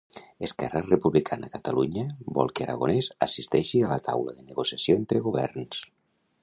[0.45, 2.05] Esquerra Republicana Catalunya
[2.39, 5.89] vol que Aragonès assisteixi a la taula de negociació entre governs